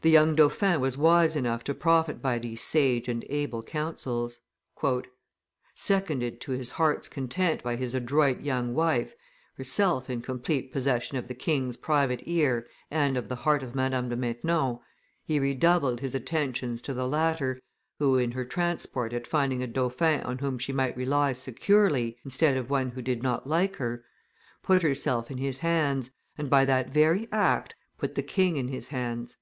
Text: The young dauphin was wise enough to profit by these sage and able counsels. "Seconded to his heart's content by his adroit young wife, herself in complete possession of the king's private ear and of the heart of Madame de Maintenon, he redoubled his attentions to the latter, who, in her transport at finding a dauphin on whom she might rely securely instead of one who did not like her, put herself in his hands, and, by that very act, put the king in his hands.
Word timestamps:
The 0.00 0.10
young 0.10 0.36
dauphin 0.36 0.80
was 0.80 0.96
wise 0.96 1.34
enough 1.34 1.64
to 1.64 1.74
profit 1.74 2.22
by 2.22 2.38
these 2.38 2.60
sage 2.60 3.08
and 3.08 3.24
able 3.28 3.64
counsels. 3.64 4.38
"Seconded 5.74 6.40
to 6.42 6.52
his 6.52 6.70
heart's 6.70 7.08
content 7.08 7.64
by 7.64 7.74
his 7.74 7.96
adroit 7.96 8.40
young 8.40 8.76
wife, 8.76 9.12
herself 9.56 10.08
in 10.08 10.22
complete 10.22 10.70
possession 10.72 11.18
of 11.18 11.26
the 11.26 11.34
king's 11.34 11.76
private 11.76 12.20
ear 12.26 12.68
and 12.92 13.16
of 13.16 13.28
the 13.28 13.34
heart 13.42 13.64
of 13.64 13.74
Madame 13.74 14.08
de 14.08 14.14
Maintenon, 14.14 14.78
he 15.24 15.40
redoubled 15.40 15.98
his 15.98 16.14
attentions 16.14 16.80
to 16.82 16.94
the 16.94 17.08
latter, 17.08 17.60
who, 17.98 18.16
in 18.18 18.30
her 18.30 18.44
transport 18.44 19.12
at 19.12 19.26
finding 19.26 19.64
a 19.64 19.66
dauphin 19.66 20.20
on 20.20 20.38
whom 20.38 20.58
she 20.60 20.72
might 20.72 20.96
rely 20.96 21.32
securely 21.32 22.18
instead 22.24 22.56
of 22.56 22.70
one 22.70 22.90
who 22.90 23.02
did 23.02 23.20
not 23.20 23.48
like 23.48 23.74
her, 23.78 24.04
put 24.62 24.82
herself 24.82 25.28
in 25.28 25.38
his 25.38 25.58
hands, 25.58 26.12
and, 26.36 26.48
by 26.48 26.64
that 26.64 26.88
very 26.88 27.26
act, 27.32 27.74
put 27.96 28.14
the 28.14 28.22
king 28.22 28.56
in 28.56 28.68
his 28.68 28.86
hands. 28.88 29.36